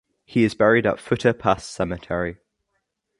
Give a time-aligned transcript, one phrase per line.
[0.25, 2.37] He is buried at Futa Pass Cemetery.